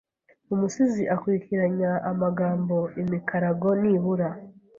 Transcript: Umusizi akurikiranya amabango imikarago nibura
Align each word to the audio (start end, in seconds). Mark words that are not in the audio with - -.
Umusizi 0.53 1.03
akurikiranya 1.15 1.91
amabango 2.11 2.79
imikarago 3.01 3.69
nibura 3.81 4.29